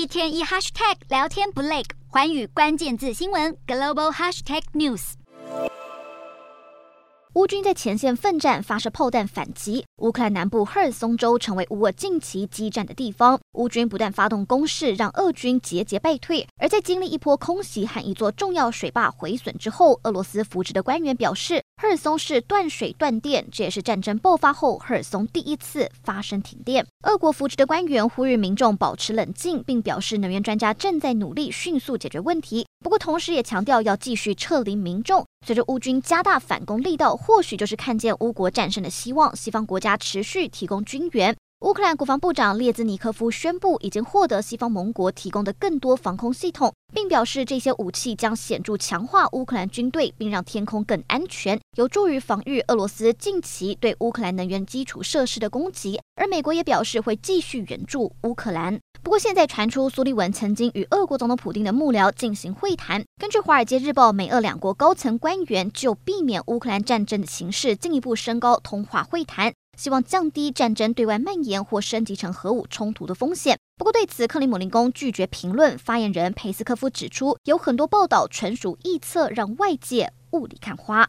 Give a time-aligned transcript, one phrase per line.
[0.00, 5.12] 一天一 hashtag 聊天不累，环宇关键字新闻 global hashtag news。
[7.34, 9.84] 乌军在前线奋战，发射炮弹反击。
[9.98, 13.38] 乌克兰南部赫尔松州成为乌俄近期激战的地方。
[13.52, 16.48] 乌军不断发动攻势，让俄军节节败退。
[16.56, 26.86] 而在经历一波空袭和一座重要水坝毁损之后，俄罗斯扶植的官员表示，赫尔松市断水断电，这也是战争爆发后赫尔松第一次发生停电。
[27.04, 32.66] 俄国扶持的官员呼吁民众保持冷静，并表示能源专家正在努力迅速解决问题。
[32.84, 35.24] 不过，同时也强调要继续撤离民众。
[35.46, 39.34] 随着乌军加大反攻力道，或许就是看见乌国战胜的希望。
[39.34, 41.34] 西方国家持续提供军援。
[41.60, 56.00] 乌克兰国防部长列兹尼科夫宣布，已经获得西方盟国提供的更多防空系统，并表示这些武器将显著强化乌克兰军队，并让天空更安全，有助于防御俄罗斯近期对乌克兰能源基础设施的攻击。
[56.16, 58.80] 而美国也表示会继续援助乌克兰。
[59.02, 63.04] 不过，现在传出苏利文曾经与俄国总统普丁的幕僚进行会谈。
[63.20, 69.52] 根据《华尔街日报》，美俄两国高层官员就避免乌克兰战争的形势进一步升高，通话会谈。
[69.80, 73.58] 希望降低战争对外蔓延或升级成核武冲突的风险。
[73.78, 75.78] 不过，对此克里姆林宫拒绝评论。
[75.78, 81.08] 发言人佩斯科夫指出，有很多报道纯属臆测，让外界雾里看花。